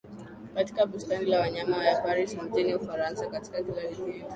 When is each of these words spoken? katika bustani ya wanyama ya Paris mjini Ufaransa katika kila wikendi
katika 0.55 0.85
bustani 0.85 1.31
ya 1.31 1.39
wanyama 1.39 1.85
ya 1.85 2.01
Paris 2.01 2.37
mjini 2.43 2.75
Ufaransa 2.75 3.25
katika 3.29 3.63
kila 3.63 3.77
wikendi 3.77 4.25